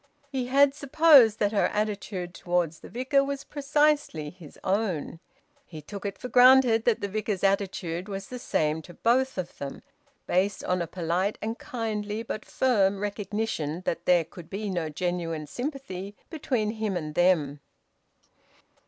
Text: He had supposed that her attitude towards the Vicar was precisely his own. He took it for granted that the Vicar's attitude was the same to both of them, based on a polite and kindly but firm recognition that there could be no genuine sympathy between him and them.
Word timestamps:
He 0.31 0.47
had 0.47 0.73
supposed 0.73 1.37
that 1.37 1.51
her 1.51 1.67
attitude 1.67 2.33
towards 2.33 2.79
the 2.79 2.89
Vicar 2.89 3.23
was 3.23 3.43
precisely 3.43 4.31
his 4.31 4.57
own. 4.63 5.19
He 5.63 5.79
took 5.79 6.07
it 6.07 6.17
for 6.17 6.27
granted 6.27 6.85
that 6.85 7.01
the 7.01 7.07
Vicar's 7.07 7.43
attitude 7.43 8.09
was 8.09 8.25
the 8.27 8.39
same 8.39 8.81
to 8.81 8.95
both 8.95 9.37
of 9.37 9.55
them, 9.59 9.83
based 10.25 10.63
on 10.63 10.81
a 10.81 10.87
polite 10.87 11.37
and 11.39 11.59
kindly 11.59 12.23
but 12.23 12.45
firm 12.45 12.99
recognition 12.99 13.81
that 13.81 14.05
there 14.07 14.25
could 14.25 14.49
be 14.49 14.71
no 14.71 14.89
genuine 14.89 15.45
sympathy 15.45 16.15
between 16.31 16.71
him 16.71 16.97
and 16.97 17.13
them. 17.13 17.59